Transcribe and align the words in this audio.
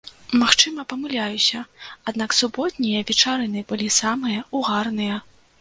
Магчыма, 0.43 0.85
памыляюся, 0.93 1.59
аднак 2.11 2.33
суботнія 2.39 3.05
вечарыны 3.13 3.65
былі 3.73 3.93
самыя 4.01 4.39
ўгарныя. 4.63 5.25